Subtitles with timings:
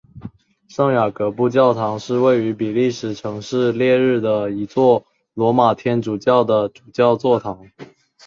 [0.67, 7.67] 圣雅各布教堂是位于比利时城市列日的一座罗马天主教的主教座堂。